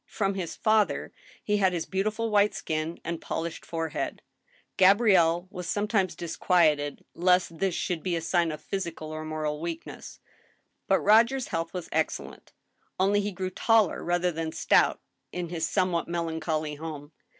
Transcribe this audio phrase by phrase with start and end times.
[0.07, 1.13] From his father
[1.43, 4.23] he had his beautiful white skin and polished forehead.
[4.75, 10.19] Gabrielle was sometimes disquieted lest this should be a sign of physical or moral weakness.
[10.87, 12.51] But Roger's health was excellent.
[12.99, 14.99] Only he grew tall rather than stout
[15.31, 17.11] in his somewhat melancholy home.